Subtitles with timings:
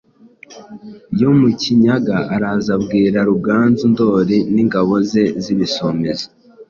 [1.21, 6.25] yo mukinyaga, araza abwira Ruganzu Ndoli n'ingabo ze z'ibisumizi